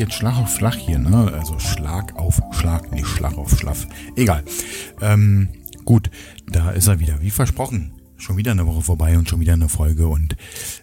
[0.00, 1.30] jetzt Schlag auf Schlag hier, ne?
[1.32, 3.86] Also Schlag auf Schlag, nicht Schlag auf Schlaff.
[4.16, 4.42] Egal.
[5.00, 5.50] Ähm,
[5.84, 6.10] gut,
[6.48, 7.92] da ist er wieder, wie versprochen.
[8.16, 10.36] Schon wieder eine Woche vorbei und schon wieder eine Folge und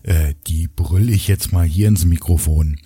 [0.03, 2.80] äh, die brüll ich jetzt mal hier ins Mikrofon.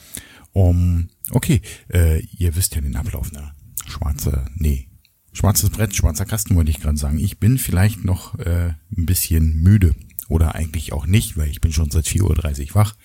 [0.53, 1.61] Um, okay,
[1.93, 3.51] äh, ihr wisst ja den Ablauf, ne?
[3.85, 4.87] Schwarze, nee,
[5.33, 7.19] schwarzes Brett, schwarzer Kasten wollte ich gerade sagen.
[7.19, 9.95] Ich bin vielleicht noch äh, ein bisschen müde
[10.29, 12.95] oder eigentlich auch nicht, weil ich bin schon seit 4.30 Uhr wach,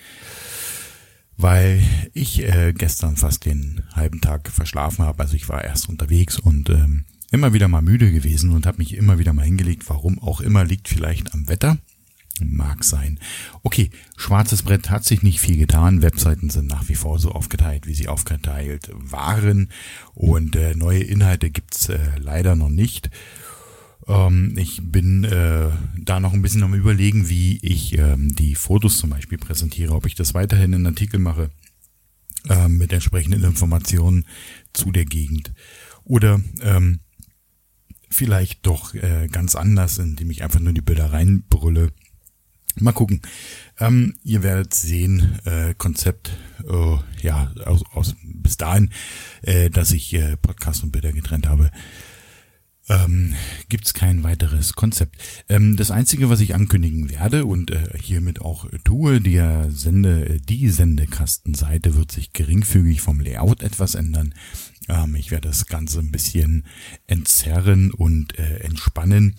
[1.36, 1.82] weil
[2.14, 5.22] ich äh, gestern fast den halben Tag verschlafen habe.
[5.22, 8.94] Also ich war erst unterwegs und ähm, immer wieder mal müde gewesen und habe mich
[8.94, 9.88] immer wieder mal hingelegt.
[9.88, 11.78] Warum auch immer, liegt vielleicht am Wetter.
[12.40, 13.18] Mag sein.
[13.62, 16.02] Okay, schwarzes Brett hat sich nicht viel getan.
[16.02, 19.70] Webseiten sind nach wie vor so aufgeteilt, wie sie aufgeteilt waren.
[20.14, 23.10] Und äh, neue Inhalte gibt's äh, leider noch nicht.
[24.08, 28.98] Ähm, ich bin äh, da noch ein bisschen am überlegen, wie ich ähm, die Fotos
[28.98, 31.50] zum Beispiel präsentiere, ob ich das weiterhin in Artikel mache
[32.48, 34.26] äh, mit entsprechenden Informationen
[34.72, 35.52] zu der Gegend.
[36.04, 37.00] Oder ähm,
[38.08, 41.92] vielleicht doch äh, ganz anders, indem ich einfach nur die Bilder reinbrülle.
[42.78, 43.22] Mal gucken.
[43.80, 46.36] Ähm, ihr werdet sehen, äh, Konzept,
[46.68, 48.90] äh, ja, aus, aus bis dahin,
[49.42, 51.70] äh, dass ich äh, Podcast und Bilder getrennt habe
[52.88, 53.34] ähm,
[53.68, 55.16] gibt es kein weiteres Konzept.
[55.48, 60.68] Ähm, das Einzige, was ich ankündigen werde und äh, hiermit auch tue, die Sende, die
[60.68, 64.34] Sendekastenseite wird sich geringfügig vom Layout etwas ändern.
[64.88, 66.64] Ähm, ich werde das Ganze ein bisschen
[67.06, 69.36] entzerren und äh, entspannen,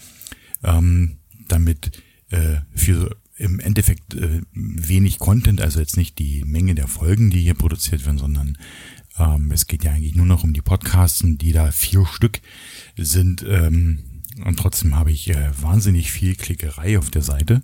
[0.64, 6.88] ähm, damit äh, für im Endeffekt äh, wenig Content, also jetzt nicht die Menge der
[6.88, 8.58] Folgen, die hier produziert werden, sondern
[9.18, 12.42] ähm, es geht ja eigentlich nur noch um die Podcasts, die da vier Stück
[12.98, 13.46] sind.
[13.48, 14.00] Ähm,
[14.46, 17.62] und trotzdem habe ich äh, wahnsinnig viel Klickerei auf der Seite,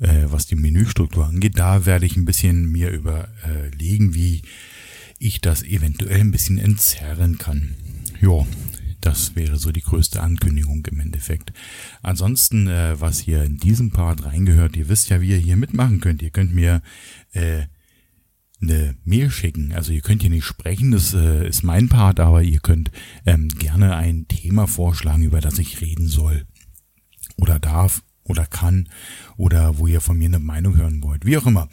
[0.00, 1.58] äh, was die Menüstruktur angeht.
[1.58, 4.42] Da werde ich ein bisschen mir überlegen, wie
[5.18, 7.74] ich das eventuell ein bisschen entzerren kann.
[8.20, 8.46] Ja,
[9.00, 11.52] das wäre so die größte Ankündigung im Endeffekt.
[12.02, 16.00] Ansonsten, äh, was hier in diesem Part reingehört, ihr wisst ja, wie ihr hier mitmachen
[16.00, 16.22] könnt.
[16.22, 16.82] Ihr könnt mir
[17.32, 17.62] äh,
[18.62, 19.72] eine Mail schicken.
[19.72, 22.90] Also ihr könnt hier nicht sprechen, das äh, ist mein Part, aber ihr könnt
[23.26, 26.44] ähm, gerne ein Thema vorschlagen, über das ich reden soll
[27.36, 28.88] oder darf oder kann
[29.36, 31.68] oder wo ihr von mir eine Meinung hören wollt, wie auch immer.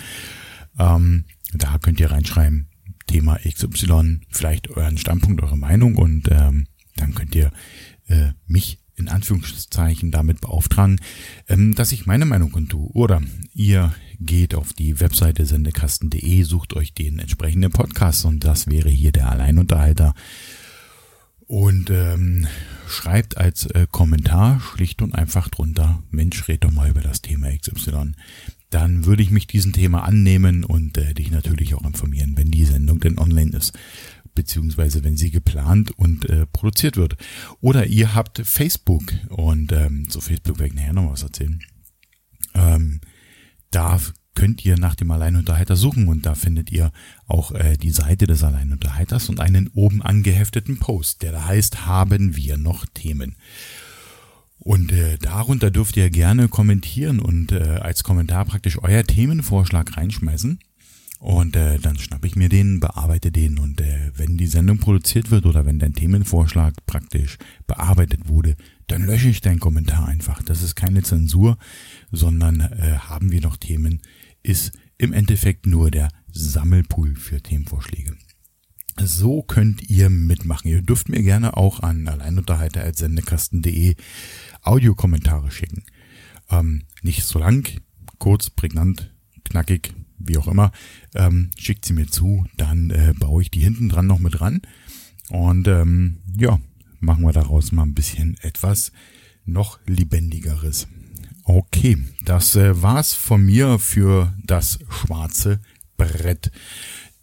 [0.79, 2.70] Ähm, da könnt ihr reinschreiben,
[3.11, 7.51] Thema XY vielleicht euren Standpunkt, eure Meinung und ähm, dann könnt ihr
[8.07, 11.01] äh, mich in Anführungszeichen damit beauftragen,
[11.49, 12.89] ähm, dass ich meine Meinung kundtue.
[12.93, 13.21] Oder
[13.53, 19.11] ihr geht auf die Webseite sendekasten.de, sucht euch den entsprechenden Podcast und das wäre hier
[19.11, 20.15] der Alleinunterhalter.
[21.47, 22.47] Und ähm,
[22.87, 27.49] schreibt als äh, Kommentar schlicht und einfach drunter, Mensch, red doch mal über das Thema
[27.51, 28.13] XY
[28.71, 32.65] dann würde ich mich diesem Thema annehmen und äh, dich natürlich auch informieren, wenn die
[32.65, 33.77] Sendung denn online ist,
[34.35, 37.17] beziehungsweise wenn sie geplant und äh, produziert wird.
[37.61, 41.61] Oder ihr habt Facebook und ähm, zu Facebook werde ich nachher noch was erzählen.
[42.55, 43.01] Ähm,
[43.71, 43.99] da
[44.35, 46.93] könnt ihr nach dem Alleinunterhalter suchen und da findet ihr
[47.27, 52.37] auch äh, die Seite des Alleinunterhalters und einen oben angehefteten Post, der da heißt, haben
[52.37, 53.37] wir noch Themen.
[54.63, 60.61] Und äh, darunter dürft ihr gerne kommentieren und äh, als Kommentar praktisch euer Themenvorschlag reinschmeißen.
[61.19, 65.31] Und äh, dann schnapp ich mir den, bearbeite den und äh, wenn die Sendung produziert
[65.31, 67.37] wird oder wenn dein Themenvorschlag praktisch
[67.67, 70.43] bearbeitet wurde, dann lösche ich deinen Kommentar einfach.
[70.43, 71.59] Das ist keine Zensur,
[72.11, 74.01] sondern äh, haben wir noch Themen,
[74.43, 78.17] ist im Endeffekt nur der Sammelpool für Themenvorschläge.
[79.03, 80.69] So könnt ihr mitmachen.
[80.71, 83.97] Ihr dürft mir gerne auch an alleinunterhalter.sendekasten.de
[84.63, 85.85] Audiokommentare schicken.
[86.51, 87.67] Ähm, nicht so lang,
[88.19, 89.11] kurz, prägnant,
[89.45, 90.71] knackig, wie auch immer.
[91.15, 94.61] Ähm, schickt sie mir zu, dann äh, baue ich die hinten dran noch mit ran.
[95.31, 96.61] Und ähm, ja,
[96.99, 98.93] machen wir daraus mal ein bisschen etwas
[99.47, 100.89] noch lebendigeres.
[101.45, 105.61] Okay, das äh, war's von mir für das schwarze
[105.97, 106.51] Brett.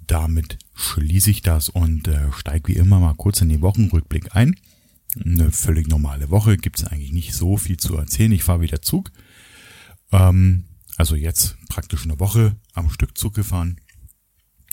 [0.07, 4.55] Damit schließe ich das und äh, steige wie immer mal kurz in den Wochenrückblick ein
[5.25, 8.31] eine völlig normale Woche, gibt es eigentlich nicht so viel zu erzählen.
[8.31, 9.11] Ich fahre wieder Zug.
[10.11, 10.65] Ähm,
[10.95, 13.77] also jetzt praktisch eine Woche am Stück Zug gefahren.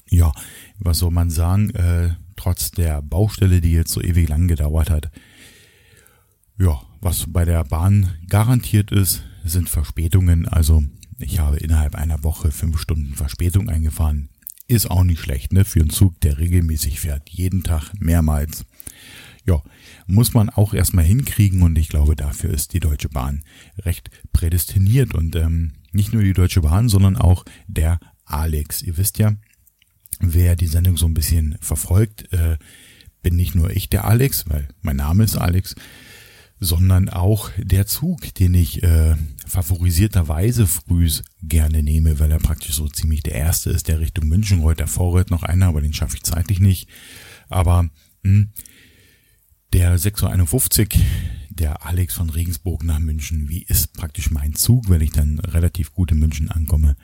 [0.08, 0.32] Ja,
[0.78, 5.10] was soll man sagen, äh, trotz der Baustelle, die jetzt so ewig lang gedauert hat.
[6.58, 10.46] Ja, was bei der Bahn garantiert ist, sind Verspätungen.
[10.46, 10.84] Also
[11.18, 14.28] ich habe innerhalb einer Woche fünf Stunden Verspätung eingefahren.
[14.66, 15.64] Ist auch nicht schlecht, ne?
[15.64, 17.28] Für einen Zug, der regelmäßig fährt.
[17.28, 18.64] Jeden Tag mehrmals.
[19.46, 19.62] Ja,
[20.06, 23.42] muss man auch erstmal hinkriegen und ich glaube, dafür ist die Deutsche Bahn
[23.78, 28.80] recht prädestiniert und ähm, nicht nur die Deutsche Bahn, sondern auch der Alex.
[28.80, 29.34] Ihr wisst ja,
[30.18, 32.56] wer die Sendung so ein bisschen verfolgt, äh,
[33.22, 35.74] bin nicht nur ich der Alex, weil mein Name ist Alex,
[36.64, 39.16] sondern auch der Zug, den ich äh,
[39.46, 44.60] favorisierterweise frühs gerne nehme, weil er praktisch so ziemlich der erste ist, der Richtung München
[44.60, 44.80] rollt.
[44.80, 46.88] Davor rollt noch einer, aber den schaffe ich zeitlich nicht.
[47.48, 47.90] Aber mh,
[48.22, 48.52] hm,
[49.72, 51.02] der 6.51 Uhr,
[51.50, 55.92] der Alex von Regensburg nach München, wie ist praktisch mein Zug, wenn ich dann relativ
[55.92, 56.96] gut in München ankomme,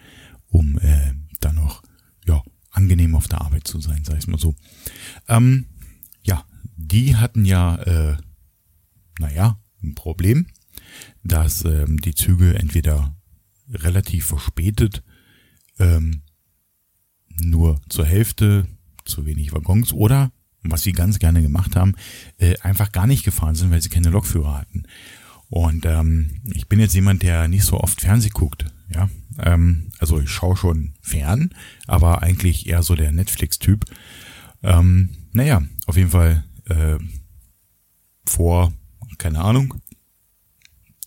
[0.48, 1.82] um äh, dann noch
[2.26, 4.54] ja, angenehm auf der Arbeit zu sein, sag ich mal so.
[5.28, 5.66] Ähm,
[6.22, 6.44] ja,
[6.76, 8.16] die hatten ja äh,
[9.20, 10.46] naja, ein Problem,
[11.22, 13.14] dass ähm, die Züge entweder
[13.72, 15.02] relativ verspätet,
[15.78, 16.22] ähm,
[17.40, 18.66] nur zur Hälfte,
[19.04, 20.32] zu wenig Waggons oder,
[20.62, 21.94] was sie ganz gerne gemacht haben,
[22.38, 24.82] äh, einfach gar nicht gefahren sind, weil sie keine Lokführer hatten.
[25.48, 29.08] Und ähm, ich bin jetzt jemand, der nicht so oft Fernseh guckt, ja.
[29.38, 31.50] Ähm, also ich schaue schon fern,
[31.86, 33.84] aber eigentlich eher so der Netflix-Typ.
[34.62, 36.98] Ähm, naja, auf jeden Fall äh,
[38.26, 38.72] vor
[39.20, 39.74] keine Ahnung,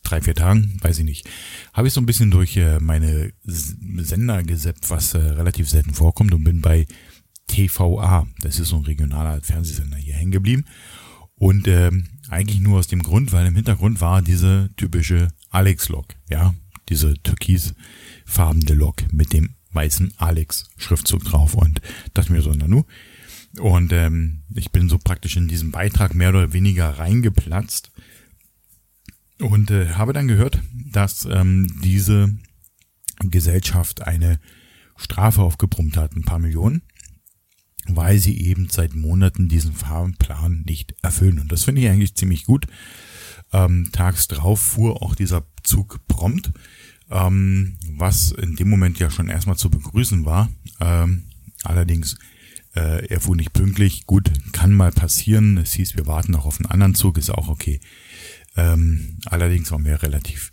[0.04, 1.30] drei, vier Tagen, weiß ich nicht,
[1.74, 6.34] habe ich so ein bisschen durch äh, meine Sender geseppt, was äh, relativ selten vorkommt
[6.34, 6.86] und bin bei
[7.48, 10.66] TVA, das ist so ein regionaler Fernsehsender hier hängen geblieben.
[11.36, 16.54] Und ähm, eigentlich nur aus dem Grund, weil im Hintergrund war diese typische Alex-Lok, ja,
[16.90, 21.82] diese türkisfarbene Lok mit dem weißen Alex-Schriftzug drauf und
[22.14, 22.84] dachte mir so, na nu.
[23.60, 27.92] Und ähm, ich bin so praktisch in diesem Beitrag mehr oder weniger reingeplatzt
[29.40, 32.36] und äh, habe dann gehört, dass ähm, diese
[33.20, 34.40] Gesellschaft eine
[34.96, 36.82] Strafe aufgebrummt hat, ein paar Millionen,
[37.88, 41.40] weil sie eben seit Monaten diesen Fahrplan nicht erfüllen.
[41.40, 42.68] Und das finde ich eigentlich ziemlich gut.
[43.52, 46.52] Ähm, tags drauf fuhr auch dieser Zug prompt,
[47.12, 50.50] ähm, was in dem Moment ja schon erstmal zu begrüßen war.
[50.80, 51.24] Ähm,
[51.64, 52.18] allerdings,
[52.76, 54.06] äh, er fuhr nicht pünktlich.
[54.06, 55.58] Gut, kann mal passieren.
[55.58, 57.80] Es hieß, wir warten noch auf einen anderen Zug, ist auch okay.
[58.56, 60.52] Ähm, allerdings waren wir relativ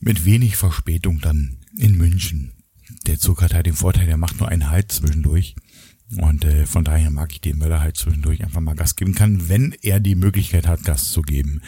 [0.00, 2.52] mit wenig Verspätung dann in München.
[3.06, 5.54] Der Zug hat halt den Vorteil, der macht nur einen Halt zwischendurch.
[6.16, 9.14] Und äh, von daher mag ich den, weil er halt zwischendurch einfach mal Gas geben
[9.14, 11.60] kann, wenn er die Möglichkeit hat, Gas zu geben.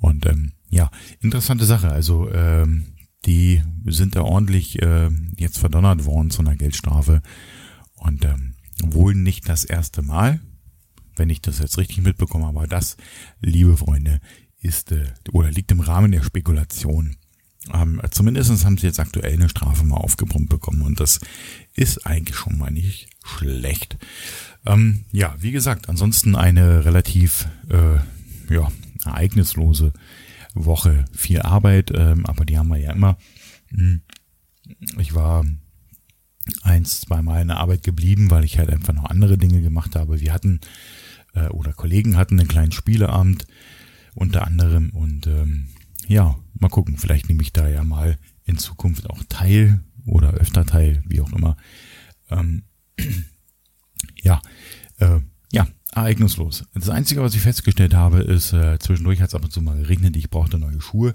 [0.00, 0.90] Und ähm, ja,
[1.20, 1.90] interessante Sache.
[1.90, 2.94] Also ähm,
[3.26, 7.20] die sind da ordentlich äh, jetzt verdonnert worden zu einer Geldstrafe.
[7.94, 10.40] Und ähm, wohl nicht das erste Mal,
[11.16, 12.96] wenn ich das jetzt richtig mitbekomme, aber das,
[13.40, 14.20] liebe Freunde,
[14.60, 17.16] ist äh, oder liegt im Rahmen der Spekulation.
[17.72, 21.20] Ähm, zumindest haben sie jetzt aktuell eine Strafe mal aufgebrummt bekommen und das
[21.74, 23.98] ist eigentlich schon mal nicht schlecht.
[24.66, 27.98] Ähm, ja, wie gesagt, ansonsten eine relativ äh,
[28.52, 28.68] ja,
[29.04, 29.92] ereignislose
[30.54, 31.04] Woche.
[31.12, 33.16] Viel Arbeit, ähm, aber die haben wir ja immer.
[33.68, 34.02] Hm.
[34.98, 35.44] Ich war
[36.62, 40.20] eins, zweimal in der Arbeit geblieben, weil ich halt einfach noch andere Dinge gemacht habe.
[40.20, 40.60] Wir hatten
[41.34, 43.46] äh, oder Kollegen hatten einen kleinen Spieleabend
[44.14, 44.90] unter anderem.
[44.90, 45.68] Und ähm,
[46.08, 50.66] ja, mal gucken, vielleicht nehme ich da ja mal in Zukunft auch teil oder öfter
[50.66, 51.56] teil, wie auch immer.
[52.30, 52.64] Ähm,
[54.22, 54.40] ja,
[54.98, 55.20] äh,
[55.52, 56.64] ja, ereignislos.
[56.74, 59.78] Das Einzige, was ich festgestellt habe, ist, äh, zwischendurch hat es ab und zu mal
[59.78, 61.14] geregnet, ich brauchte neue Schuhe.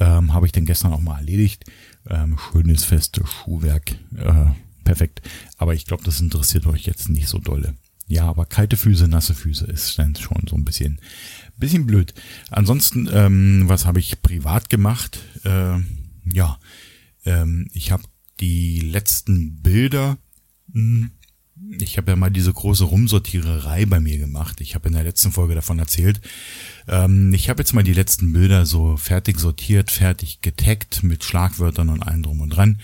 [0.00, 1.64] Ähm, habe ich denn gestern auch mal erledigt.
[2.08, 3.92] Ähm, schönes, festes Schuhwerk.
[4.16, 4.46] Äh,
[4.84, 5.22] perfekt.
[5.56, 7.74] Aber ich glaube, das interessiert euch jetzt nicht so dolle.
[8.06, 11.00] Ja, aber kalte Füße, nasse Füße ist dann schon so ein bisschen
[11.56, 12.14] bisschen blöd.
[12.50, 15.20] Ansonsten, ähm, was habe ich privat gemacht?
[15.44, 15.78] Äh,
[16.32, 16.58] ja,
[17.24, 18.02] ähm, ich habe
[18.40, 20.18] die letzten Bilder.
[20.72, 21.10] Mh, hm,
[21.78, 24.60] ich habe ja mal diese große Rumsortiererei bei mir gemacht.
[24.60, 26.20] Ich habe in der letzten Folge davon erzählt.
[26.88, 31.90] Ähm, ich habe jetzt mal die letzten Bilder so fertig sortiert, fertig getaggt mit Schlagwörtern
[31.90, 32.80] und allem drum und dran.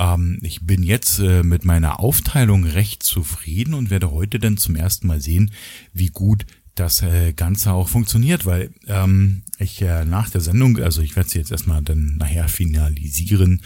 [0.00, 4.74] Ähm, ich bin jetzt äh, mit meiner Aufteilung recht zufrieden und werde heute dann zum
[4.74, 5.52] ersten Mal sehen,
[5.92, 11.02] wie gut das äh, Ganze auch funktioniert, weil ähm, ich äh, nach der Sendung, also
[11.02, 13.60] ich werde sie jetzt erstmal dann nachher finalisieren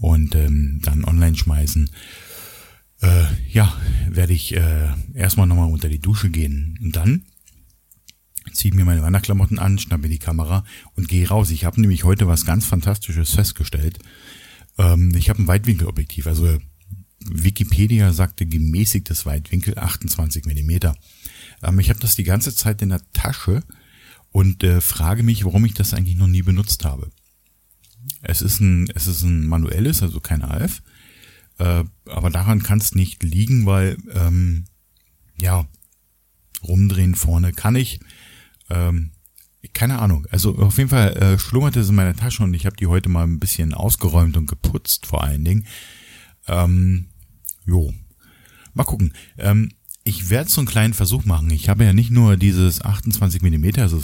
[0.00, 1.90] und ähm, dann online schmeißen.
[3.02, 3.74] Äh, ja,
[4.08, 7.26] werde ich äh, erstmal nochmal unter die Dusche gehen und dann
[8.52, 10.64] ziehe mir meine Wanderklamotten an, schnappe die Kamera
[10.94, 11.50] und gehe raus.
[11.50, 13.98] Ich habe nämlich heute was ganz Fantastisches festgestellt.
[14.78, 16.58] Ähm, ich habe ein Weitwinkelobjektiv, also
[17.28, 20.96] Wikipedia sagte gemäßigtes Weitwinkel 28 Millimeter.
[21.62, 23.62] Ähm, ich habe das die ganze Zeit in der Tasche
[24.30, 27.10] und äh, frage mich, warum ich das eigentlich noch nie benutzt habe.
[28.22, 30.82] Es ist ein, es ist ein manuelles, also kein AF.
[31.58, 34.66] Äh, aber daran kann es nicht liegen, weil, ähm,
[35.40, 35.66] ja,
[36.62, 38.00] rumdrehen vorne kann ich.
[38.70, 39.12] Ähm,
[39.72, 40.26] keine Ahnung.
[40.30, 43.08] Also auf jeden Fall äh, schlummerte es in meiner Tasche und ich habe die heute
[43.08, 45.66] mal ein bisschen ausgeräumt und geputzt vor allen Dingen.
[46.48, 47.06] Ähm,
[47.64, 47.92] jo.
[48.74, 49.12] Mal gucken.
[49.38, 49.70] Ähm,
[50.04, 51.50] ich werde so einen kleinen Versuch machen.
[51.50, 54.00] Ich habe ja nicht nur dieses 28 Millimeter, also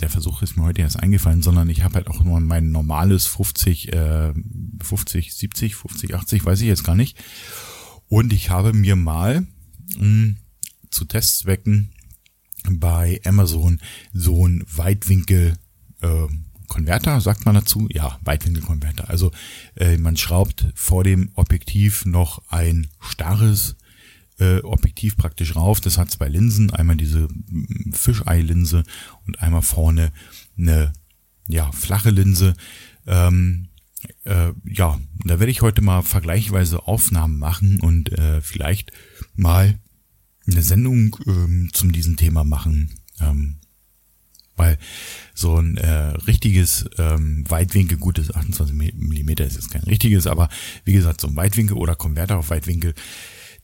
[0.00, 3.26] der Versuch ist mir heute erst eingefallen, sondern ich habe halt auch nur mein normales
[3.26, 4.34] 50, äh,
[4.82, 7.16] 50, 70, 50, 80, weiß ich jetzt gar nicht.
[8.08, 9.42] Und ich habe mir mal
[9.96, 10.36] mh, hm,
[10.90, 11.92] zu Testzwecken
[12.70, 13.80] bei Amazon
[14.12, 15.54] so ein Weitwinkel
[16.00, 16.26] äh,
[16.68, 17.86] Konverter, sagt man dazu?
[17.92, 19.08] Ja, Weitwinkelkonverter.
[19.08, 19.30] Also
[19.76, 23.76] äh, man schraubt vor dem Objektiv noch ein starres
[24.38, 25.80] äh, Objektiv praktisch rauf.
[25.80, 27.28] Das hat zwei Linsen, einmal diese
[27.92, 28.82] Fischei-Linse
[29.26, 30.10] und einmal vorne
[30.58, 30.92] eine
[31.46, 32.54] ja, flache Linse.
[33.06, 33.68] Ähm,
[34.24, 38.92] äh, ja, da werde ich heute mal vergleichsweise Aufnahmen machen und äh, vielleicht
[39.34, 39.78] mal
[40.46, 42.90] eine Sendung ähm, zum diesem Thema machen.
[43.20, 43.56] Ähm,
[44.56, 44.78] weil
[45.34, 45.88] so ein äh,
[46.26, 50.48] richtiges ähm, Weitwinkel, gutes 28 Millimeter ist jetzt kein richtiges, aber
[50.84, 52.94] wie gesagt, so ein Weitwinkel oder Konverter auf Weitwinkel,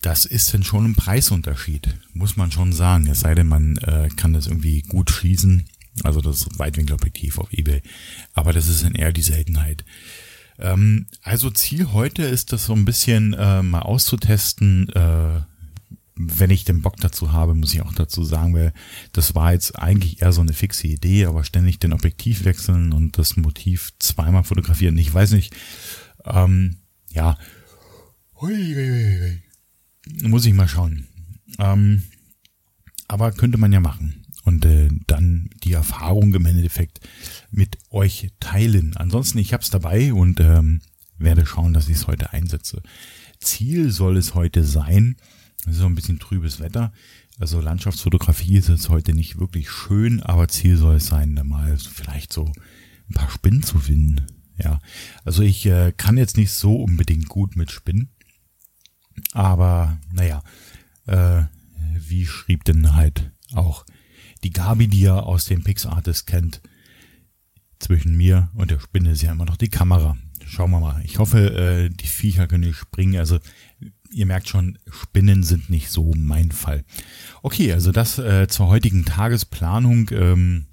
[0.00, 3.06] das ist dann schon ein Preisunterschied, muss man schon sagen.
[3.06, 5.68] Es sei denn, man äh, kann das irgendwie gut schießen,
[6.02, 7.82] also das Weitwinkelobjektiv auf Ebay.
[8.32, 9.84] Aber das ist dann eher die Seltenheit.
[10.58, 15.42] Ähm, also Ziel heute ist das so ein bisschen äh, mal auszutesten, äh,
[16.22, 18.72] wenn ich den Bock dazu habe, muss ich auch dazu sagen, weil
[19.12, 23.16] das war jetzt eigentlich eher so eine fixe Idee, aber ständig den Objektiv wechseln und
[23.16, 24.98] das Motiv zweimal fotografieren.
[24.98, 25.54] Ich weiß nicht,
[26.24, 26.76] ähm,
[27.12, 27.38] ja,
[30.22, 31.06] muss ich mal schauen.
[31.58, 32.02] Ähm,
[33.08, 37.00] aber könnte man ja machen und äh, dann die Erfahrung im Endeffekt
[37.50, 38.96] mit euch teilen.
[38.96, 40.80] Ansonsten, ich habe es dabei und ähm,
[41.18, 42.82] werde schauen, dass ich es heute einsetze.
[43.40, 45.16] Ziel soll es heute sein,
[45.66, 46.92] es ist so ein bisschen trübes Wetter.
[47.38, 51.76] Also Landschaftsfotografie ist jetzt heute nicht wirklich schön, aber Ziel soll es sein, da mal
[51.78, 52.52] vielleicht so
[53.08, 54.26] ein paar Spinnen zu finden.
[54.58, 54.78] Ja,
[55.24, 58.10] also ich äh, kann jetzt nicht so unbedingt gut mit Spinnen,
[59.32, 60.42] aber naja,
[61.06, 61.44] äh,
[61.94, 63.86] wie schrieb denn halt auch
[64.44, 66.60] die Gabi, die ihr aus dem PixArtist kennt,
[67.78, 70.16] zwischen mir und der Spinne ist ja immer noch die Kamera.
[70.46, 71.00] Schauen wir mal.
[71.04, 73.18] Ich hoffe, äh, die Viecher können nicht springen.
[73.18, 73.38] Also
[74.12, 76.84] ihr merkt schon, Spinnen sind nicht so mein Fall.
[77.42, 80.10] Okay, also das äh, zur heutigen Tagesplanung.
[80.12, 80.66] Ähm,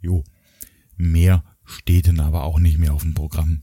[0.00, 0.24] jo,
[0.96, 3.62] mehr steht denn aber auch nicht mehr auf dem Programm.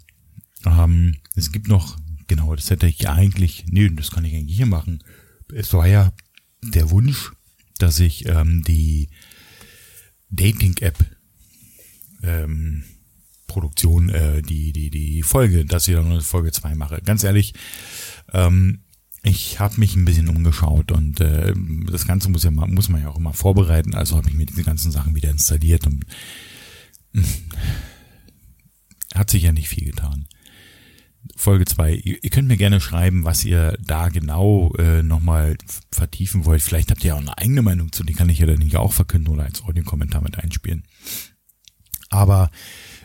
[0.66, 4.66] Ähm, es gibt noch, genau, das hätte ich eigentlich, nee, das kann ich eigentlich hier
[4.66, 5.04] machen.
[5.54, 6.14] Es war ja
[6.64, 7.32] der Wunsch,
[7.78, 9.10] dass ich ähm, die
[10.30, 10.98] Dating-App
[12.24, 12.84] ähm,
[13.48, 17.02] Produktion, äh, die, die, die Folge, dass ich dann Folge 2 mache.
[17.04, 17.54] Ganz ehrlich,
[18.32, 18.84] ähm,
[19.24, 21.54] ich habe mich ein bisschen umgeschaut und äh,
[21.92, 23.94] das Ganze muss ja muss man ja auch immer vorbereiten.
[23.94, 26.06] Also habe ich mir diese ganzen Sachen wieder installiert und
[27.14, 27.26] mh, hm,
[29.14, 30.28] hat sich ja nicht viel getan.
[31.36, 31.94] Folge 2.
[31.94, 35.58] Ihr, ihr, könnt mir gerne schreiben, was ihr da genau äh, nochmal
[35.92, 36.64] vertiefen wollt.
[36.64, 38.94] Vielleicht habt ihr auch eine eigene Meinung zu, die kann ich ja dann nicht auch
[38.94, 40.84] verkünden oder als Audiokommentar mit einspielen.
[42.10, 42.50] Aber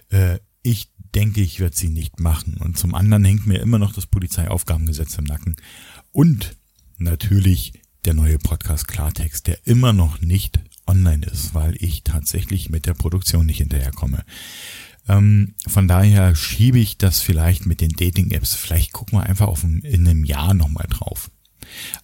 [0.09, 2.57] äh, ich denke, ich werde sie nicht machen.
[2.59, 5.57] Und zum anderen hängt mir immer noch das Polizeiaufgabengesetz im Nacken.
[6.17, 6.57] Und
[6.97, 7.75] natürlich
[8.07, 12.95] der neue Podcast Klartext, der immer noch nicht online ist, weil ich tatsächlich mit der
[12.95, 14.25] Produktion nicht hinterherkomme.
[15.11, 18.55] Ähm, von daher schiebe ich das vielleicht mit den Dating-Apps.
[18.55, 21.31] Vielleicht gucken wir einfach auf ein, in einem Jahr nochmal drauf.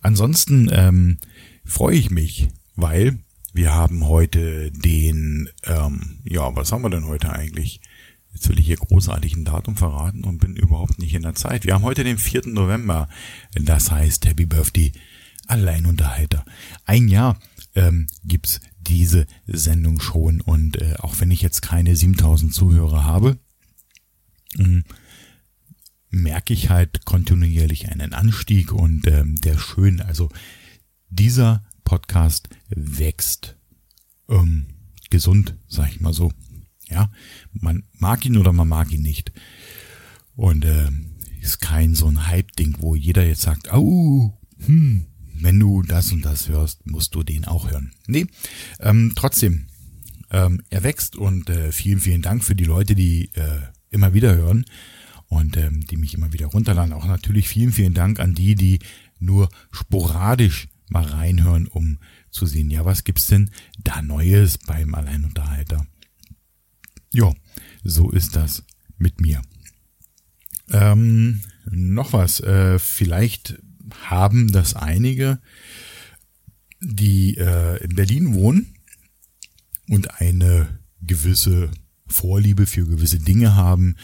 [0.02, 1.16] Ansonsten ähm,
[1.64, 3.18] freue ich mich, weil
[3.54, 7.80] wir haben heute den, ähm, ja, was haben wir denn heute eigentlich?
[8.32, 11.66] Jetzt will ich hier großartig ein Datum verraten und bin überhaupt nicht in der Zeit.
[11.66, 12.46] Wir haben heute den 4.
[12.46, 13.08] November.
[13.54, 14.92] Das heißt Happy Birthday
[15.46, 16.44] Alleinunterhalter.
[16.86, 17.38] Ein Jahr
[17.74, 23.38] ähm, gibt's diese Sendung schon und äh, auch wenn ich jetzt keine 7000 Zuhörer habe,
[24.58, 24.84] ähm,
[26.10, 30.28] merke ich halt kontinuierlich einen Anstieg und ähm, der schön, also
[31.08, 33.56] dieser Podcast wächst
[34.28, 34.66] ähm,
[35.10, 36.32] gesund, sag ich mal so.
[36.92, 37.10] Ja,
[37.52, 39.32] man mag ihn oder man mag ihn nicht.
[40.36, 40.88] Und äh,
[41.40, 45.06] ist kein so ein Hype-Ding, wo jeder jetzt sagt, oh, hm,
[45.40, 47.92] wenn du das und das hörst, musst du den auch hören.
[48.06, 48.26] Nee,
[48.80, 49.66] ähm, trotzdem,
[50.30, 54.34] ähm, er wächst und äh, vielen, vielen Dank für die Leute, die äh, immer wieder
[54.34, 54.64] hören
[55.26, 56.92] und ähm, die mich immer wieder runterladen.
[56.92, 58.78] Auch natürlich vielen, vielen Dank an die, die
[59.18, 61.98] nur sporadisch mal reinhören, um
[62.30, 63.50] zu sehen, ja, was gibt's denn
[63.82, 65.86] da Neues beim Alleinunterhalter?
[67.12, 67.32] Ja,
[67.84, 68.64] so ist das
[68.98, 69.42] mit mir.
[70.70, 71.40] Ähm,
[71.70, 72.40] noch was.
[72.40, 73.58] Äh, vielleicht
[74.08, 75.40] haben das einige,
[76.80, 78.74] die äh, in Berlin wohnen
[79.88, 81.70] und eine gewisse
[82.06, 83.96] Vorliebe für gewisse Dinge haben,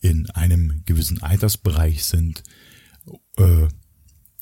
[0.00, 2.42] in einem gewissen Altersbereich sind,
[3.36, 3.68] äh,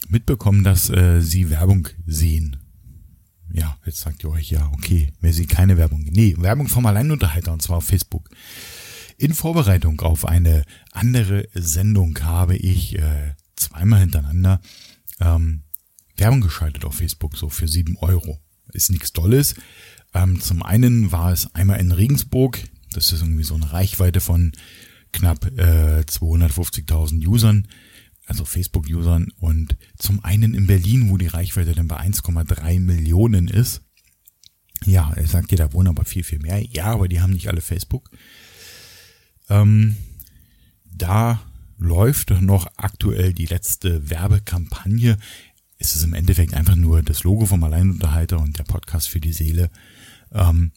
[0.09, 2.57] mitbekommen, dass äh, sie Werbung sehen.
[3.53, 6.05] Ja, jetzt sagt ihr euch, ja, okay, wer sieht keine Werbung?
[6.11, 8.31] Nee, Werbung vom Alleinunterhalter und zwar auf Facebook.
[9.19, 14.61] In Vorbereitung auf eine andere Sendung habe ich äh, zweimal hintereinander
[15.21, 15.63] ähm,
[16.17, 18.41] Werbung geschaltet auf Facebook, so für sieben Euro.
[18.73, 19.55] Ist nichts Dolles.
[20.15, 22.59] Ähm, zum einen war es einmal in Regensburg,
[22.93, 24.53] das ist irgendwie so eine Reichweite von
[25.13, 27.69] knapp äh, 250.000 Usern,
[28.27, 33.83] also Facebook-Usern und zum einen in Berlin, wo die Reichweite dann bei 1,3 Millionen ist.
[34.85, 36.61] Ja, er sagt, ja, da wohnen aber viel, viel mehr.
[36.65, 38.11] Ja, aber die haben nicht alle Facebook.
[39.49, 39.97] Ähm,
[40.85, 41.43] da
[41.79, 45.19] läuft noch aktuell die letzte Werbekampagne.
[45.79, 49.33] Es ist im Endeffekt einfach nur das Logo vom Alleinunterhalter und der Podcast für die
[49.33, 49.71] Seele.
[50.31, 50.73] Ähm,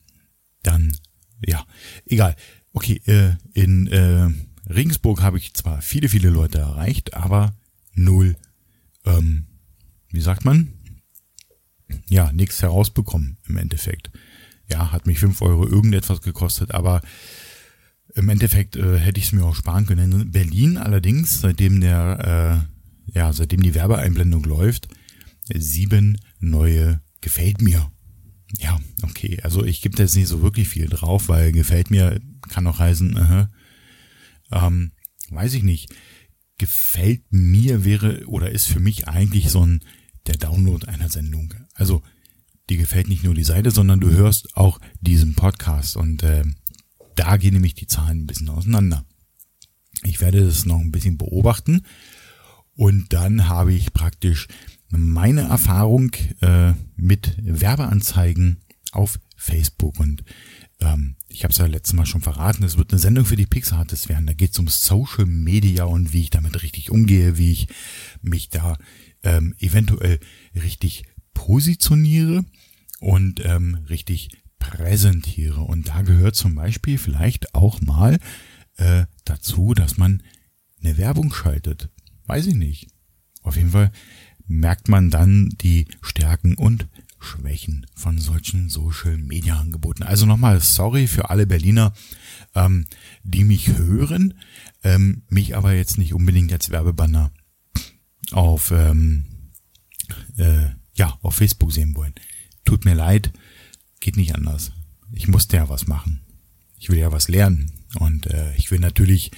[0.64, 0.98] dann,
[1.46, 1.66] ja,
[2.06, 2.36] egal.
[2.74, 4.30] Okay, äh, in äh,
[4.70, 7.56] Regensburg habe ich zwar viele, viele Leute erreicht, aber
[7.94, 8.36] null,
[9.06, 9.46] ähm,
[10.10, 10.74] wie sagt man?
[12.08, 14.12] Ja, nichts herausbekommen im Endeffekt.
[14.68, 17.02] Ja, hat mich fünf Euro irgendetwas gekostet, aber
[18.16, 20.12] im Endeffekt äh, hätte ich es mir auch sparen können.
[20.22, 22.66] In Berlin allerdings, seitdem der,
[23.08, 24.88] äh, ja, seitdem die Werbeeinblendung läuft,
[25.54, 27.92] sieben neue gefällt mir.
[28.58, 29.40] Ja, okay.
[29.44, 32.80] Also ich gebe da jetzt nicht so wirklich viel drauf, weil gefällt mir kann auch
[32.80, 33.48] heißen, uh
[34.52, 34.92] ähm,
[35.30, 35.94] weiß ich nicht.
[36.58, 39.82] Gefällt mir wäre oder ist für mich eigentlich so ein
[40.28, 41.54] der Download einer Sendung.
[41.74, 42.02] Also
[42.70, 46.44] die gefällt nicht nur die Seite, sondern du hörst auch diesen Podcast und äh,
[47.16, 49.06] da gehen nämlich die Zahlen ein bisschen auseinander.
[50.04, 51.84] Ich werde das noch ein bisschen beobachten
[52.76, 54.48] und dann habe ich praktisch
[54.90, 60.24] meine Erfahrung äh, mit Werbeanzeigen auf Facebook und
[60.80, 63.46] ähm, ich habe es ja letztes Mal schon verraten, es wird eine Sendung für die
[63.46, 64.26] Pixartists werden.
[64.26, 67.68] Da geht es um Social Media und wie ich damit richtig umgehe, wie ich
[68.22, 68.78] mich da
[69.22, 70.20] ähm, eventuell
[70.56, 72.46] richtig positioniere
[73.02, 75.60] und ähm, richtig präsentiere.
[75.60, 78.18] Und da gehört zum Beispiel vielleicht auch mal
[78.78, 80.24] äh, dazu, dass man
[80.82, 81.90] eine Werbung schaltet.
[82.28, 82.88] Weiß ich nicht.
[83.42, 83.92] Auf jeden Fall
[84.48, 86.88] merkt man dann die Stärken und
[87.26, 90.04] Schwächen von solchen Social Media Angeboten.
[90.04, 91.94] Also nochmal sorry für alle Berliner,
[92.54, 92.86] ähm,
[93.24, 94.36] die mich hören,
[94.84, 97.32] ähm, mich aber jetzt nicht unbedingt als Werbebanner
[98.32, 99.26] auf ähm,
[100.38, 102.14] äh, ja auf Facebook sehen wollen.
[102.64, 103.32] Tut mir leid,
[104.00, 104.72] geht nicht anders.
[105.12, 106.22] Ich musste ja was machen.
[106.78, 109.32] Ich will ja was lernen und äh, ich will natürlich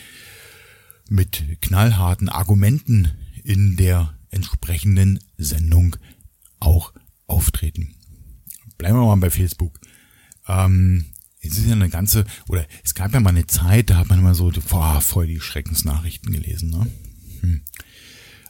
[1.10, 3.12] mit knallharten Argumenten
[3.44, 5.96] in der entsprechenden Sendung
[6.60, 6.94] auch
[7.28, 7.96] auftreten.
[8.78, 9.80] Bleiben wir mal bei Facebook.
[10.48, 11.06] Ähm,
[11.42, 14.20] es ist ja eine ganze, oder es gab ja mal eine Zeit, da hat man
[14.20, 16.70] immer so boah, voll die Schreckensnachrichten gelesen.
[16.70, 16.88] Ne?
[17.42, 17.62] Hm.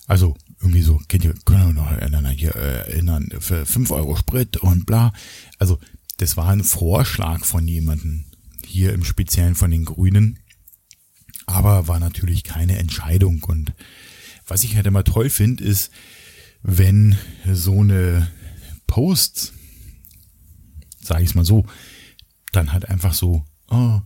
[0.08, 4.16] Also irgendwie so, kennt ihr, können wir noch erinnern, hier, äh, erinnern, für fünf Euro
[4.16, 5.14] Sprit und bla.
[5.60, 5.80] Also
[6.18, 8.26] das war ein Vorschlag von jemandem,
[8.66, 10.40] hier im Speziellen von den Grünen,
[11.46, 13.44] aber war natürlich keine Entscheidung.
[13.44, 13.74] Und
[14.48, 15.92] was ich halt immer toll finde, ist,
[16.64, 17.18] wenn
[17.52, 18.32] so eine
[18.88, 19.54] Posts,
[21.00, 21.66] sage ich es mal so,
[22.52, 24.02] dann halt einfach so, oh,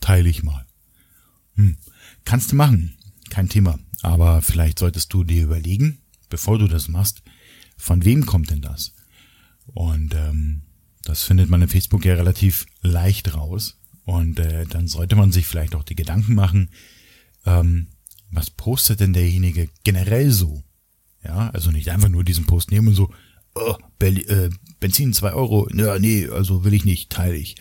[0.00, 0.66] teile ich mal.
[1.56, 1.76] Hm.
[2.24, 2.96] Kannst du machen,
[3.30, 3.78] kein Thema.
[4.02, 7.22] Aber vielleicht solltest du dir überlegen, bevor du das machst,
[7.76, 8.94] von wem kommt denn das?
[9.66, 10.62] Und ähm,
[11.02, 13.78] das findet man in Facebook ja relativ leicht raus.
[14.04, 16.70] Und äh, dann sollte man sich vielleicht auch die Gedanken machen,
[17.46, 17.88] ähm,
[18.30, 20.62] was postet denn derjenige generell so?
[21.22, 23.12] Ja, also nicht einfach nur diesen Post nehmen und so,
[23.54, 27.56] oh, äh, Benzin zwei Euro, ja, nee, also will ich nicht, teile ich.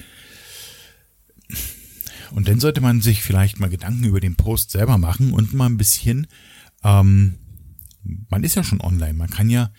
[2.32, 5.66] Und dann sollte man sich vielleicht mal Gedanken über den Post selber machen und mal
[5.66, 6.28] ein bisschen,
[6.84, 7.38] ähm,
[8.30, 9.72] man ist ja schon online, man kann ja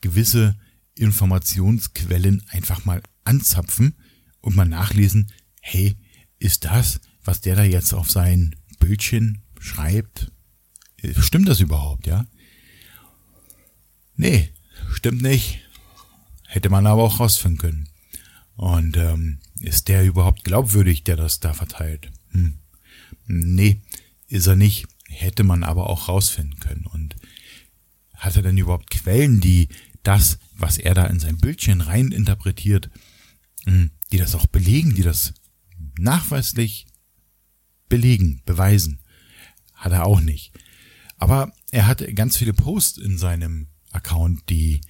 [0.00, 0.58] gewisse
[0.94, 3.94] Informationsquellen einfach mal anzapfen
[4.40, 5.96] und mal nachlesen, hey,
[6.38, 10.32] ist das, was der da jetzt auf sein Bildchen schreibt,
[11.18, 12.26] stimmt das überhaupt, ja?
[14.16, 14.50] Nee,
[14.92, 15.60] stimmt nicht.
[16.46, 17.88] Hätte man aber auch rausfinden können.
[18.56, 22.10] Und ähm, ist der überhaupt glaubwürdig, der das da verteilt?
[22.32, 22.58] Hm.
[23.26, 23.80] Nee,
[24.26, 24.86] ist er nicht.
[25.06, 26.86] Hätte man aber auch rausfinden können.
[26.86, 27.16] Und
[28.14, 29.68] hat er denn überhaupt Quellen, die
[30.02, 32.90] das, was er da in sein Bildchen rein interpretiert,
[33.64, 35.34] hm, die das auch belegen, die das
[35.98, 36.86] nachweislich
[37.88, 39.00] belegen, beweisen?
[39.74, 40.52] Hat er auch nicht.
[41.16, 44.80] Aber er hat ganz viele Posts in seinem Account, die,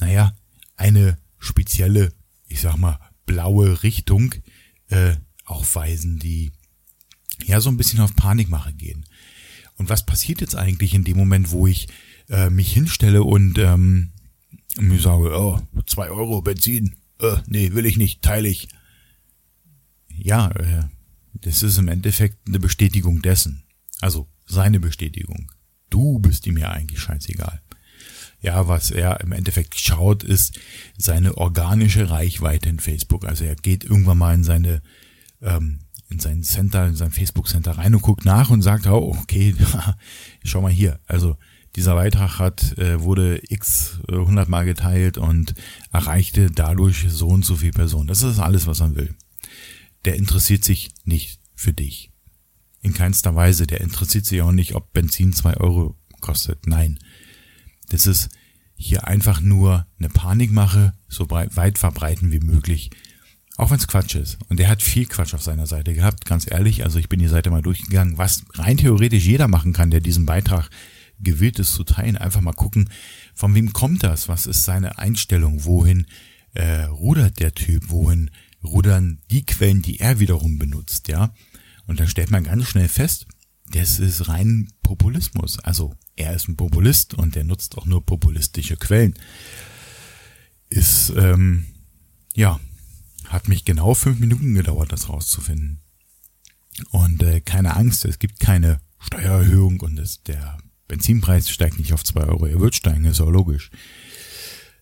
[0.00, 0.34] naja,
[0.76, 2.12] eine spezielle,
[2.46, 4.34] ich sag mal, blaue Richtung
[4.88, 6.52] äh, aufweisen, die
[7.44, 9.06] ja so ein bisschen auf Panikmache gehen.
[9.76, 11.88] Und was passiert jetzt eigentlich in dem Moment, wo ich
[12.28, 14.12] äh, mich hinstelle und ähm,
[14.78, 18.68] mir sage, oh, zwei Euro Benzin, äh, nee, will ich nicht, teile ich.
[20.08, 20.84] Ja, äh,
[21.32, 23.64] das ist im Endeffekt eine Bestätigung dessen.
[24.00, 25.50] Also seine Bestätigung.
[25.88, 27.62] Du bist ihm ja eigentlich scheißegal.
[28.40, 30.58] Ja, was er im Endeffekt schaut, ist
[30.96, 33.26] seine organische Reichweite in Facebook.
[33.26, 34.82] Also er geht irgendwann mal in seine
[35.42, 39.16] ähm, in sein Center, in sein Facebook Center rein und guckt nach und sagt, oh,
[39.22, 39.54] okay,
[40.44, 40.98] schau mal hier.
[41.06, 41.36] Also
[41.76, 45.54] dieser Beitrag hat äh, wurde x äh, hundertmal geteilt und
[45.92, 48.08] erreichte dadurch so und so viel Personen.
[48.08, 49.14] Das ist alles, was er will.
[50.04, 52.10] Der interessiert sich nicht für dich.
[52.82, 53.66] In keinster Weise.
[53.66, 56.66] Der interessiert sich auch nicht, ob Benzin zwei Euro kostet.
[56.66, 56.98] Nein.
[57.90, 58.30] Das ist
[58.74, 62.90] hier einfach nur eine Panikmache, so weit verbreiten wie möglich.
[63.56, 64.38] Auch wenn es Quatsch ist.
[64.48, 66.82] Und der hat viel Quatsch auf seiner Seite gehabt, ganz ehrlich.
[66.82, 70.24] Also ich bin die Seite mal durchgegangen, was rein theoretisch jeder machen kann, der diesen
[70.24, 70.70] Beitrag
[71.18, 72.16] gewillt ist zu teilen.
[72.16, 72.88] Einfach mal gucken,
[73.34, 74.28] von wem kommt das?
[74.28, 75.66] Was ist seine Einstellung?
[75.66, 76.06] Wohin
[76.54, 77.90] äh, rudert der Typ?
[77.90, 78.30] Wohin
[78.64, 81.08] rudern die Quellen, die er wiederum benutzt?
[81.08, 81.34] Ja.
[81.86, 83.26] Und dann stellt man ganz schnell fest,
[83.70, 85.58] das ist rein Populismus.
[85.60, 89.14] Also er ist ein Populist und der nutzt auch nur populistische Quellen.
[90.68, 91.66] Ist, ähm,
[92.34, 92.60] ja,
[93.26, 95.80] hat mich genau fünf Minuten gedauert, das rauszufinden.
[96.90, 102.04] Und äh, keine Angst, es gibt keine Steuererhöhung und es, der Benzinpreis steigt nicht auf
[102.04, 102.46] zwei Euro.
[102.46, 103.70] Er wird steigen, ist auch logisch.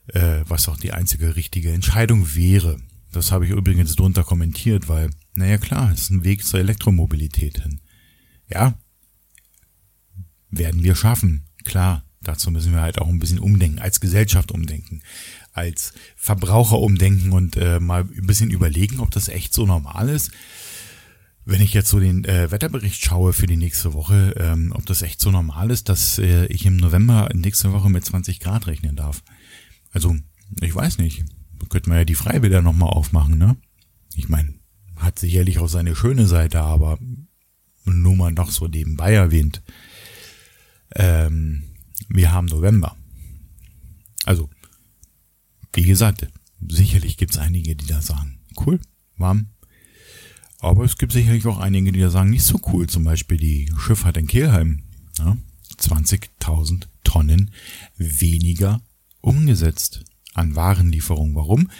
[0.08, 2.80] Äh, was auch die einzige richtige Entscheidung wäre.
[3.12, 7.62] Das habe ich übrigens drunter kommentiert, weil, naja klar, es ist ein Weg zur Elektromobilität
[7.62, 7.80] hin.
[8.50, 8.74] Ja,
[10.50, 11.44] werden wir schaffen.
[11.64, 15.02] Klar, dazu müssen wir halt auch ein bisschen umdenken, als Gesellschaft umdenken,
[15.52, 20.30] als Verbraucher umdenken und äh, mal ein bisschen überlegen, ob das echt so normal ist.
[21.44, 25.00] Wenn ich jetzt so den äh, Wetterbericht schaue für die nächste Woche, ähm, ob das
[25.00, 28.96] echt so normal ist, dass äh, ich im November nächste Woche mit 20 Grad rechnen
[28.96, 29.22] darf.
[29.90, 30.14] Also,
[30.60, 31.24] ich weiß nicht.
[31.70, 33.56] Könnte man ja die Freibäder nochmal aufmachen, ne?
[34.14, 34.54] Ich meine,
[34.96, 36.98] hat sicherlich auch seine schöne Seite, aber
[37.90, 39.62] nur mal noch so nebenbei erwähnt.
[40.94, 41.64] Ähm,
[42.08, 42.96] wir haben November.
[44.24, 44.48] Also,
[45.72, 46.28] wie gesagt,
[46.68, 48.80] sicherlich gibt es einige, die da sagen, cool,
[49.16, 49.48] warm.
[50.60, 52.88] Aber es gibt sicherlich auch einige, die da sagen, nicht so cool.
[52.88, 54.82] Zum Beispiel die Schifffahrt in Kehlheim.
[55.18, 55.36] Ja,
[55.78, 57.52] 20.000 Tonnen
[57.96, 58.80] weniger
[59.20, 61.34] umgesetzt an Warenlieferung.
[61.34, 61.70] Warum?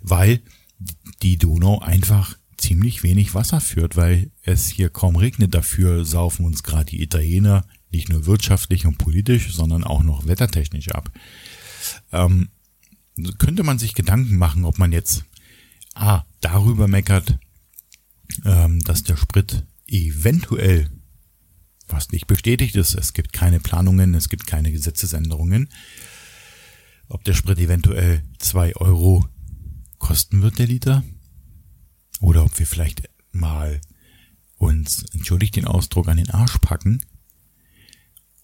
[0.00, 0.40] Weil
[1.22, 5.54] die Donau einfach ziemlich wenig Wasser führt, weil es hier kaum regnet.
[5.54, 10.90] Dafür saufen uns gerade die Italiener nicht nur wirtschaftlich und politisch, sondern auch noch wettertechnisch
[10.90, 11.10] ab.
[12.12, 12.48] Ähm,
[13.38, 15.24] könnte man sich Gedanken machen, ob man jetzt
[15.94, 17.38] A, darüber meckert,
[18.44, 20.88] ähm, dass der Sprit eventuell,
[21.88, 25.68] was nicht bestätigt ist, es gibt keine Planungen, es gibt keine Gesetzesänderungen,
[27.08, 29.26] ob der Sprit eventuell zwei Euro
[29.98, 31.04] kosten wird, der Liter,
[32.22, 33.80] oder ob wir vielleicht mal
[34.56, 37.02] uns, entschuldigt den Ausdruck, an den Arsch packen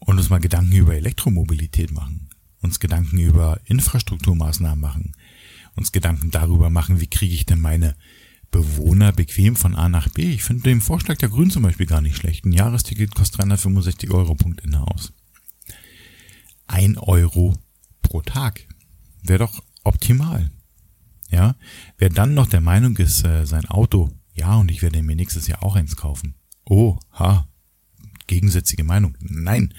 [0.00, 2.28] und uns mal Gedanken über Elektromobilität machen,
[2.60, 5.14] uns Gedanken über Infrastrukturmaßnahmen machen,
[5.76, 7.94] uns Gedanken darüber machen, wie kriege ich denn meine
[8.50, 10.22] Bewohner bequem von A nach B.
[10.32, 12.44] Ich finde den Vorschlag der Grünen zum Beispiel gar nicht schlecht.
[12.44, 15.12] Ein Jahresticket kostet 365 Euro, Punkt in Haus.
[16.66, 17.54] Ein Euro
[18.02, 18.66] pro Tag.
[19.22, 20.50] Wäre doch optimal.
[21.30, 21.56] Ja,
[21.98, 25.46] wer dann noch der Meinung ist, äh, sein Auto, ja, und ich werde mir nächstes
[25.46, 26.34] Jahr auch eins kaufen.
[26.64, 27.46] Oh, ha,
[28.26, 29.16] gegensätzliche Meinung.
[29.20, 29.74] Nein.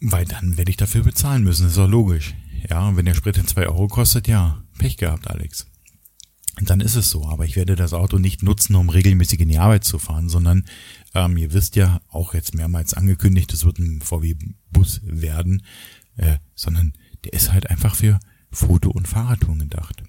[0.00, 2.34] Weil dann werde ich dafür bezahlen müssen, ist doch logisch.
[2.68, 5.66] Ja, und wenn der Sprit in zwei Euro kostet, ja, Pech gehabt, Alex.
[6.60, 9.58] Dann ist es so, aber ich werde das Auto nicht nutzen, um regelmäßig in die
[9.58, 10.66] Arbeit zu fahren, sondern
[11.14, 15.64] ähm, ihr wisst ja, auch jetzt mehrmals angekündigt, es wird ein VW-Bus werden,
[16.16, 16.92] äh, sondern
[17.24, 18.20] der ist halt einfach für
[18.52, 20.02] Foto- und Fahrradtouren gedacht.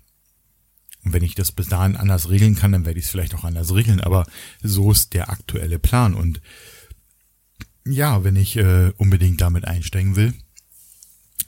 [1.04, 3.44] Und wenn ich das bis dahin anders regeln kann, dann werde ich es vielleicht auch
[3.44, 4.00] anders regeln.
[4.02, 4.26] Aber
[4.62, 6.14] so ist der aktuelle Plan.
[6.14, 6.42] Und
[7.86, 10.34] ja, wenn ich äh, unbedingt damit einsteigen will,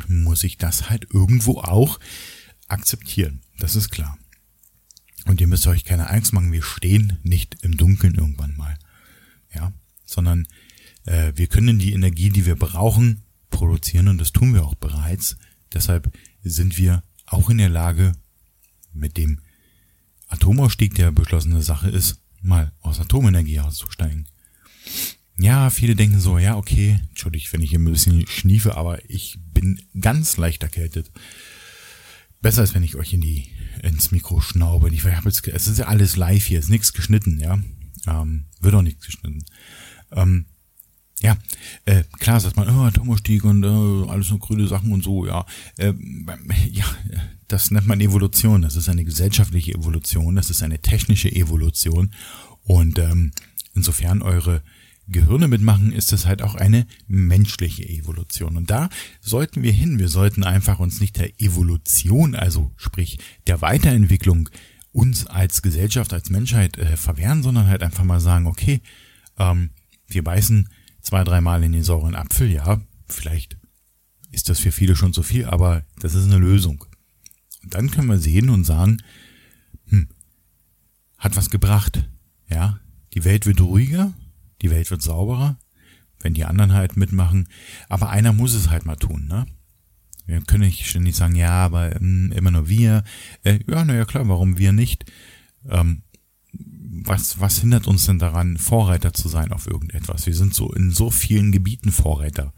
[0.07, 1.99] muss ich das halt irgendwo auch
[2.67, 3.41] akzeptieren.
[3.59, 4.17] Das ist klar.
[5.25, 8.77] Und ihr müsst euch keine Angst machen, wir stehen nicht im Dunkeln irgendwann mal.
[9.53, 9.71] Ja,
[10.05, 10.47] sondern
[11.05, 15.37] äh, wir können die Energie, die wir brauchen, produzieren und das tun wir auch bereits.
[15.73, 16.11] Deshalb
[16.49, 18.13] sind wir auch in der Lage,
[18.93, 19.39] mit dem
[20.27, 24.27] Atomausstieg, der beschlossene Sache ist, mal aus Atomenergie auszusteigen.
[25.37, 29.37] ja, viele denken so, ja, okay, entschuldigt, wenn ich hier ein bisschen schniefe, aber ich
[29.53, 31.11] bin ganz leicht erkältet.
[32.41, 33.47] Besser als wenn ich euch in die,
[33.81, 34.89] ins Mikro schnaube.
[34.91, 37.59] Ich habe jetzt, es ist ja alles live hier, ist nichts geschnitten, ja.
[38.07, 39.43] Ähm, wird auch nichts geschnitten.
[40.11, 40.45] Ähm,
[41.21, 41.37] ja,
[41.85, 45.45] äh, klar sagt man, oh, Thomas-Stieg und äh, alles nur grüne Sachen und so, ja.
[45.77, 45.93] Äh,
[46.71, 46.85] ja,
[47.47, 48.61] das nennt man Evolution.
[48.61, 52.11] Das ist eine gesellschaftliche Evolution, das ist eine technische Evolution.
[52.63, 53.31] Und ähm,
[53.73, 54.61] insofern eure
[55.07, 58.57] Gehirne mitmachen, ist es halt auch eine menschliche Evolution.
[58.57, 58.89] Und da
[59.21, 59.99] sollten wir hin.
[59.99, 64.49] Wir sollten einfach uns nicht der Evolution, also sprich der Weiterentwicklung
[64.91, 68.81] uns als Gesellschaft, als Menschheit äh, verwehren, sondern halt einfach mal sagen, okay,
[69.37, 69.69] ähm,
[70.07, 70.69] wir beißen
[71.05, 73.57] zwei, dreimal in den sauren Apfel, ja, vielleicht
[74.31, 76.83] ist das für viele schon zu viel, aber das ist eine Lösung.
[77.63, 78.97] Und dann können wir sehen und sagen,
[79.87, 80.09] hm,
[81.17, 82.09] hat was gebracht,
[82.49, 82.79] ja,
[83.13, 84.13] die Welt wird ruhiger,
[84.61, 85.57] die Welt wird sauberer,
[86.19, 87.47] wenn die anderen halt mitmachen.
[87.87, 89.45] Aber einer muss es halt mal tun, ne?
[90.25, 93.03] Wir können nicht ständig sagen, ja, aber ähm, immer nur wir.
[93.43, 95.05] Äh, ja, naja, klar, warum wir nicht?
[95.69, 96.01] Ähm,
[97.03, 100.25] was, was hindert uns denn daran, Vorreiter zu sein auf irgendetwas?
[100.25, 102.53] Wir sind so in so vielen Gebieten Vorreiter.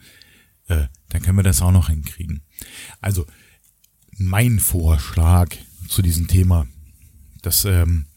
[0.68, 2.42] Äh, dann können wir das auch noch hinkriegen.
[3.02, 3.26] Also,
[4.18, 5.56] mein Vorschlag
[5.88, 6.68] zu diesem Thema,
[7.42, 8.08] das ähm,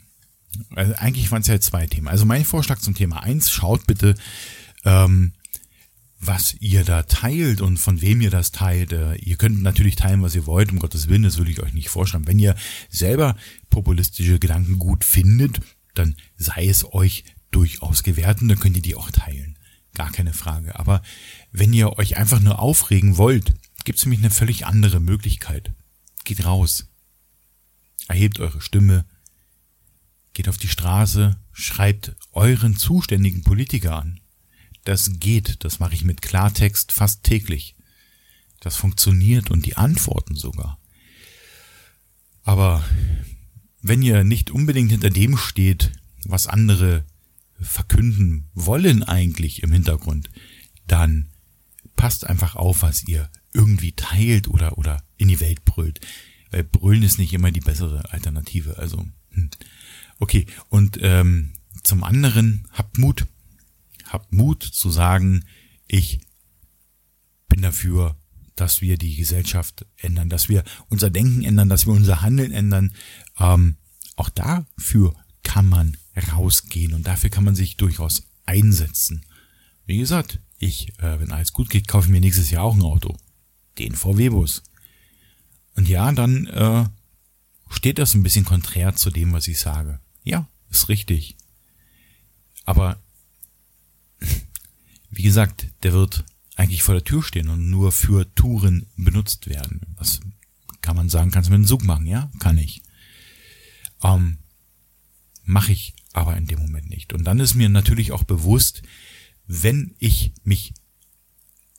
[0.75, 2.09] also eigentlich waren es ja zwei Themen.
[2.09, 4.15] Also mein Vorschlag zum Thema eins: schaut bitte,
[4.85, 5.33] ähm,
[6.21, 8.93] was ihr da teilt und von wem ihr das teilt.
[8.93, 11.73] Äh, ihr könnt natürlich teilen, was ihr wollt, um Gottes Willen, das würde ich euch
[11.73, 12.27] nicht vorschreiben.
[12.27, 12.55] Wenn ihr
[12.89, 13.37] selber
[13.71, 15.61] populistische Gedanken gut findet,
[15.95, 19.59] dann sei es euch durchaus gewährt und dann könnt ihr die auch teilen.
[19.95, 20.79] Gar keine Frage.
[20.79, 21.03] Aber
[21.51, 25.73] wenn ihr euch einfach nur aufregen wollt, gibt es nämlich eine völlig andere Möglichkeit.
[26.25, 26.89] Geht raus.
[28.09, 29.05] Erhebt eure Stimme,
[30.33, 34.21] geht auf die Straße, schreibt euren zuständigen Politiker an.
[34.85, 37.77] Das geht, das mache ich mit Klartext fast täglich.
[38.61, 40.79] Das funktioniert und die antworten sogar.
[42.43, 42.85] Aber
[43.83, 45.93] wenn ihr nicht unbedingt hinter dem steht,
[46.25, 47.05] was andere
[47.61, 50.31] verkünden wollen eigentlich im Hintergrund,
[50.87, 51.29] dann
[51.97, 56.01] passt einfach auf, was ihr irgendwie teilt oder, oder in die Welt brüllt.
[56.51, 58.79] Weil brüllen ist nicht immer die bessere Alternative.
[58.79, 59.51] Also, hm.
[60.19, 63.27] Okay, und ähm, zum anderen habt Mut.
[64.07, 65.45] Habt Mut zu sagen,
[65.87, 66.21] ich
[67.49, 68.17] bin dafür,
[68.57, 72.93] dass wir die Gesellschaft ändern, dass wir unser Denken ändern, dass wir unser Handeln ändern.
[73.41, 73.77] Ähm,
[74.17, 75.97] auch dafür kann man
[76.33, 79.25] rausgehen und dafür kann man sich durchaus einsetzen.
[79.87, 83.17] Wie gesagt, ich, äh, wenn alles gut geht, kaufe mir nächstes Jahr auch ein Auto.
[83.79, 84.63] Den VW-Bus.
[85.75, 86.85] Und ja, dann äh,
[87.71, 90.01] steht das ein bisschen konträr zu dem, was ich sage.
[90.23, 91.37] Ja, ist richtig.
[92.65, 93.01] Aber
[95.11, 96.25] wie gesagt, der wird
[96.57, 99.81] eigentlich vor der Tür stehen und nur für Touren benutzt werden.
[99.97, 100.21] Was
[100.83, 102.31] kann man sagen, kannst du mit einem Zug machen, ja?
[102.39, 102.83] Kann ich.
[104.03, 104.39] Ähm,
[105.45, 107.13] Mache ich aber in dem Moment nicht.
[107.13, 108.83] Und dann ist mir natürlich auch bewusst,
[109.47, 110.75] wenn ich mich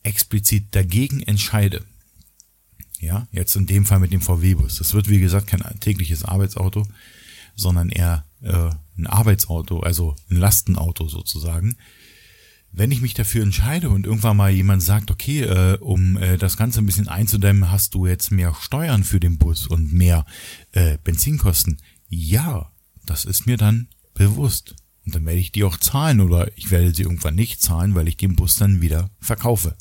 [0.04, 1.86] explizit dagegen entscheide,
[3.00, 6.86] ja, jetzt in dem Fall mit dem VW-Bus, das wird wie gesagt kein tägliches Arbeitsauto,
[7.56, 11.76] sondern eher äh, ein Arbeitsauto, also ein Lastenauto sozusagen.
[12.74, 16.58] Wenn ich mich dafür entscheide und irgendwann mal jemand sagt, okay, äh, um äh, das
[16.58, 20.26] Ganze ein bisschen einzudämmen, hast du jetzt mehr Steuern für den Bus und mehr
[20.72, 21.78] äh, Benzinkosten.
[22.13, 22.74] Ja,
[23.06, 24.76] das ist mir dann bewusst.
[25.06, 28.10] Und dann werde ich die auch zahlen oder ich werde sie irgendwann nicht zahlen, weil
[28.10, 29.78] ich den Bus dann wieder verkaufe.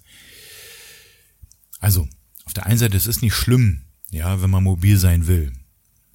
[1.80, 2.08] Also,
[2.44, 5.52] auf der einen Seite, es ist nicht schlimm, ja, wenn man mobil sein will.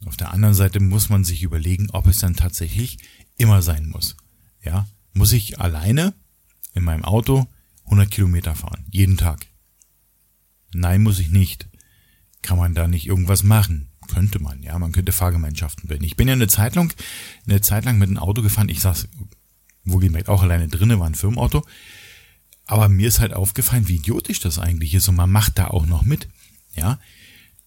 [0.05, 2.97] Auf der anderen Seite muss man sich überlegen, ob es dann tatsächlich
[3.35, 4.15] immer sein muss.
[4.63, 6.13] Ja, muss ich alleine
[6.73, 7.45] in meinem Auto
[7.85, 9.47] 100 Kilometer fahren, jeden Tag?
[10.73, 11.67] Nein, muss ich nicht.
[12.41, 13.89] Kann man da nicht irgendwas machen?
[14.07, 16.03] Könnte man, ja, man könnte Fahrgemeinschaften bilden.
[16.03, 16.93] Ich bin ja eine Zeit lang,
[17.47, 18.69] eine Zeit lang mit einem Auto gefahren.
[18.69, 19.07] Ich saß,
[19.83, 21.65] wohlgemerkt, auch alleine drinnen, war ein Firmenauto.
[22.65, 25.85] Aber mir ist halt aufgefallen, wie idiotisch das eigentlich ist und man macht da auch
[25.85, 26.27] noch mit.
[26.75, 26.99] Ja,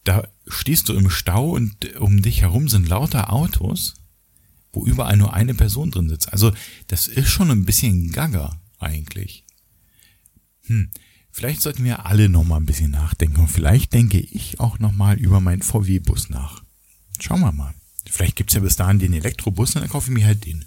[0.05, 3.95] da stehst du im Stau und um dich herum sind lauter Autos,
[4.73, 6.33] wo überall nur eine Person drin sitzt.
[6.33, 6.53] Also
[6.89, 9.45] das ist schon ein bisschen gaga eigentlich.
[10.67, 10.91] Hm,
[11.39, 14.91] vielleicht sollten wir alle noch mal ein bisschen nachdenken und vielleicht denke ich auch noch
[14.91, 16.65] mal über meinen VW-Bus nach.
[17.21, 17.73] Schauen wir mal.
[18.11, 20.65] Vielleicht gibt's ja bis dahin den Elektrobus und dann kaufe ich mir halt den.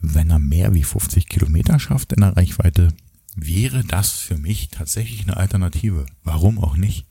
[0.00, 2.94] Wenn er mehr wie 50 Kilometer schafft in der Reichweite,
[3.34, 6.06] wäre das für mich tatsächlich eine Alternative.
[6.22, 7.08] Warum auch nicht?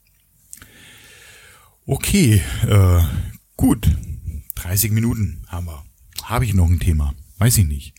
[1.86, 3.04] Okay, äh,
[3.58, 3.92] gut.
[4.56, 5.84] 30 Minuten haben wir.
[6.24, 7.14] Habe ich noch ein Thema?
[7.40, 7.94] Weiß ich nicht.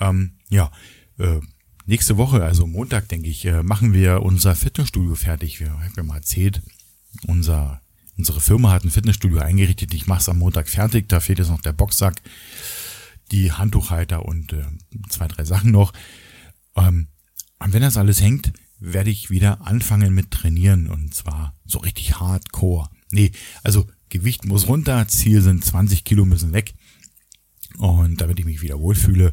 [0.00, 0.72] Ähm, ja,
[1.18, 1.40] äh,
[1.88, 5.58] nächste Woche, also Montag, denke ich, äh, machen wir unser Fitnessstudio fertig.
[5.58, 6.62] Wir haben ja mal erzählt,
[7.26, 7.80] unser,
[8.16, 9.94] unsere Firma hat ein Fitnessstudio eingerichtet.
[9.94, 11.08] Ich mache es am Montag fertig.
[11.08, 12.20] Da fehlt jetzt noch der Boxsack,
[13.32, 14.64] die Handtuchhalter und äh,
[15.08, 15.92] zwei, drei Sachen noch.
[16.76, 17.08] Ähm,
[17.58, 22.20] und wenn das alles hängt, werde ich wieder anfangen mit trainieren und zwar so richtig
[22.20, 22.88] hardcore.
[23.10, 23.32] Nee,
[23.64, 26.74] also Gewicht muss runter, Ziel sind 20 Kilo müssen weg
[27.78, 29.32] und damit ich mich wieder wohlfühle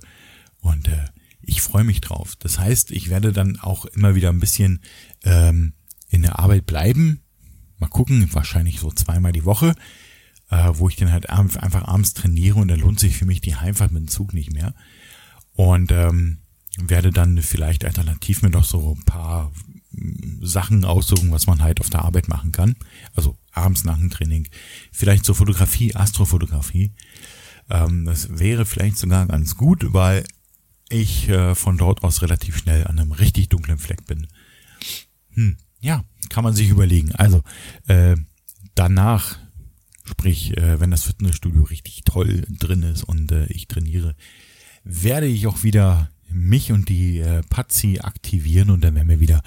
[0.62, 1.06] und äh,
[1.46, 2.36] ich freue mich drauf.
[2.40, 4.82] Das heißt, ich werde dann auch immer wieder ein bisschen
[5.24, 5.74] ähm,
[6.10, 7.22] in der Arbeit bleiben.
[7.78, 9.76] Mal gucken, wahrscheinlich so zweimal die Woche,
[10.50, 13.56] äh, wo ich dann halt einfach abends trainiere und dann lohnt sich für mich die
[13.56, 14.74] Heimfahrt mit dem Zug nicht mehr.
[15.54, 16.40] Und ähm,
[16.78, 19.52] werde dann vielleicht alternativ mir noch so ein paar
[19.92, 22.76] mm, Sachen aussuchen, was man halt auf der Arbeit machen kann.
[23.14, 24.48] Also abends nach dem Training.
[24.92, 26.92] Vielleicht zur Fotografie, Astrofotografie.
[27.70, 30.26] Ähm, das wäre vielleicht sogar ganz gut, weil
[30.90, 34.28] ich äh, von dort aus relativ schnell an einem richtig dunklen Fleck bin.
[35.32, 37.12] Hm, ja, kann man sich überlegen.
[37.14, 37.42] Also
[37.88, 38.16] äh,
[38.76, 39.38] danach,
[40.04, 44.16] sprich, äh, wenn das Fitnessstudio richtig toll drin ist und äh, ich trainiere,
[44.84, 49.42] werde ich auch wieder mich und die äh, Patsy aktivieren und dann werden wir wieder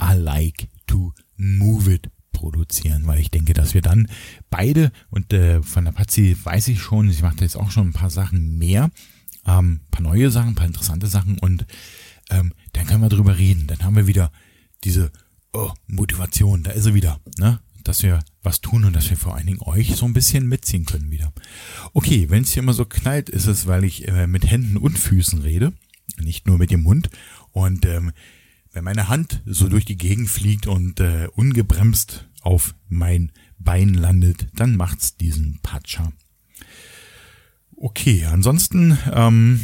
[0.00, 4.08] I like to move it produzieren, weil ich denke, dass wir dann
[4.48, 7.92] beide und äh, von der Patsy weiß ich schon, sie macht jetzt auch schon ein
[7.92, 8.90] paar Sachen mehr,
[9.58, 11.66] ähm, paar neue Sachen, paar interessante Sachen und
[12.30, 13.66] ähm, dann können wir drüber reden.
[13.66, 14.30] Dann haben wir wieder
[14.84, 15.10] diese
[15.52, 17.60] oh, Motivation, da ist sie wieder, ne?
[17.82, 20.84] Dass wir was tun und dass wir vor allen Dingen euch so ein bisschen mitziehen
[20.84, 21.32] können wieder.
[21.94, 24.98] Okay, wenn es hier immer so knallt, ist es, weil ich äh, mit Händen und
[24.98, 25.72] Füßen rede,
[26.18, 27.08] nicht nur mit dem Mund.
[27.52, 28.12] Und ähm,
[28.72, 34.48] wenn meine Hand so durch die Gegend fliegt und äh, ungebremst auf mein Bein landet,
[34.54, 36.12] dann macht's diesen Patscher.
[37.82, 39.58] Okay, ansonsten, ähm,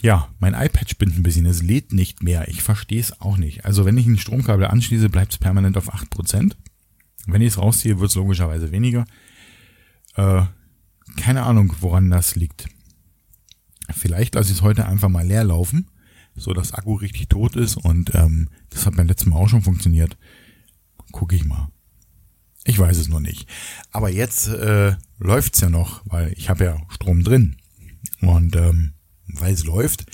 [0.00, 2.46] ja, mein iPad spinnt ein bisschen, es lädt nicht mehr.
[2.46, 3.64] Ich verstehe es auch nicht.
[3.64, 6.54] Also wenn ich ein Stromkabel anschließe, bleibt es permanent auf 8%.
[7.26, 9.06] Wenn ich es rausziehe, wird es logischerweise weniger.
[10.14, 10.42] Äh,
[11.16, 12.68] keine Ahnung, woran das liegt.
[13.90, 15.90] Vielleicht lasse ich es heute einfach mal leer laufen,
[16.36, 19.62] so dass Akku richtig tot ist und ähm, das hat beim letzten Mal auch schon
[19.62, 20.16] funktioniert.
[21.10, 21.70] Gucke ich mal.
[22.68, 23.46] Ich weiß es noch nicht.
[23.92, 27.56] Aber jetzt äh, läuft's ja noch, weil ich habe ja Strom drin.
[28.20, 28.92] Und ähm,
[29.26, 30.04] weil es läuft,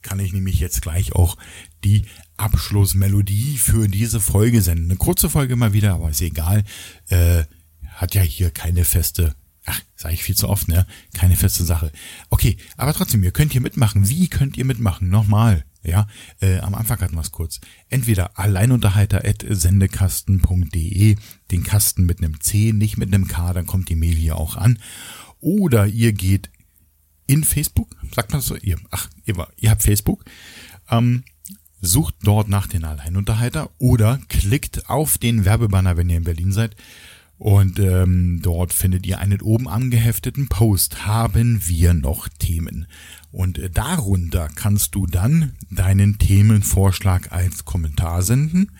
[0.00, 1.36] kann ich nämlich jetzt gleich auch
[1.82, 2.04] die
[2.36, 4.84] Abschlussmelodie für diese Folge senden.
[4.84, 6.62] Eine kurze Folge mal wieder, aber ist egal.
[7.08, 7.46] Äh,
[7.88, 10.86] hat ja hier keine feste, ach, sage ich viel zu oft, ne?
[11.14, 11.90] Keine feste Sache.
[12.30, 14.08] Okay, aber trotzdem, ihr könnt hier mitmachen.
[14.08, 15.08] Wie könnt ihr mitmachen?
[15.08, 15.64] Nochmal.
[15.84, 16.06] Ja,
[16.40, 17.60] äh, am Anfang hatten wir es kurz.
[17.88, 21.16] Entweder alleinunterhalter.sendekasten.de,
[21.50, 24.56] den Kasten mit einem C, nicht mit einem K, dann kommt die Mail hier auch
[24.56, 24.78] an.
[25.40, 26.48] Oder ihr geht
[27.26, 30.24] in Facebook, sagt man das so, ihr, ach, ihr, ihr habt Facebook,
[30.90, 31.24] ähm,
[31.80, 36.76] sucht dort nach den Alleinunterhalter oder klickt auf den Werbebanner, wenn ihr in Berlin seid.
[37.38, 41.04] Und ähm, dort findet ihr einen oben angehefteten Post.
[41.04, 42.86] Haben wir noch Themen?
[43.32, 48.70] Und äh, darunter kannst du dann deinen Themenvorschlag als Kommentar senden.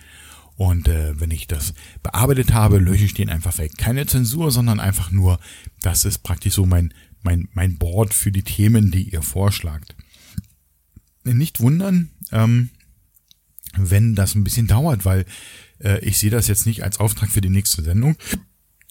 [0.55, 3.77] Und äh, wenn ich das bearbeitet habe, lösche ich den einfach weg.
[3.77, 5.39] Keine Zensur, sondern einfach nur,
[5.81, 9.95] das ist praktisch so mein, mein, mein Board für die Themen, die ihr vorschlagt.
[11.25, 12.69] Nicht wundern, ähm,
[13.75, 15.25] wenn das ein bisschen dauert, weil
[15.79, 18.15] äh, ich sehe das jetzt nicht als Auftrag für die nächste Sendung,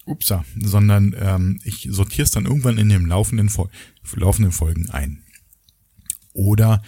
[0.07, 3.51] upsa, sondern ähm, ich sortiere es dann irgendwann in dem laufenden,
[4.15, 5.23] laufenden Folgen ein.
[6.33, 6.83] Oder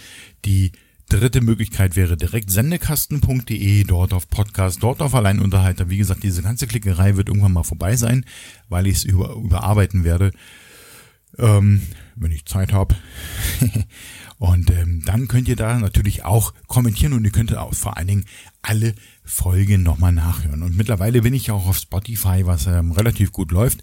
[0.44, 0.72] die
[1.08, 5.88] dritte Möglichkeit wäre direkt sendekasten.de, dort auf Podcast, dort auf Alleinunterhalter.
[5.88, 8.24] Wie gesagt, diese ganze Klickerei wird irgendwann mal vorbei sein,
[8.68, 10.32] weil ich es über, überarbeiten werde,
[11.38, 11.82] ähm,
[12.14, 12.94] wenn ich Zeit habe.
[14.38, 18.08] und ähm, dann könnt ihr da natürlich auch kommentieren und ihr könnt auch vor allen
[18.08, 18.24] Dingen
[18.62, 20.62] alle Folgen nochmal nachhören.
[20.62, 23.82] Und mittlerweile bin ich auch auf Spotify, was ähm, relativ gut läuft.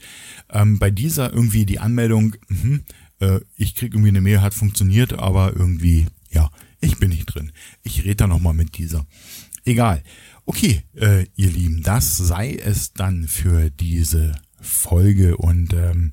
[0.50, 2.80] Ähm, bei dieser irgendwie die Anmeldung, mh,
[3.20, 6.50] äh, ich krieg irgendwie eine Mail, hat funktioniert, aber irgendwie, ja,
[6.80, 7.52] ich bin nicht drin.
[7.84, 9.06] Ich rede da nochmal mit dieser.
[9.66, 10.04] Egal.
[10.46, 16.12] Okay, äh, ihr Lieben, das sei es dann für diese Folge und ähm,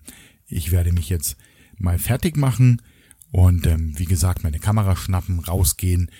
[0.50, 1.36] ich werde mich jetzt
[1.78, 2.82] mal fertig machen
[3.30, 6.10] und ähm, wie gesagt meine Kamera schnappen, rausgehen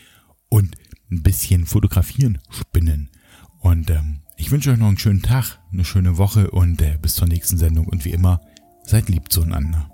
[0.49, 0.76] und
[1.11, 3.11] ein bisschen fotografieren, spinnen.
[3.59, 7.16] Und ähm, ich wünsche euch noch einen schönen Tag, eine schöne Woche und äh, bis
[7.16, 8.41] zur nächsten Sendung und wie immer,
[8.85, 9.91] seid lieb zueinander.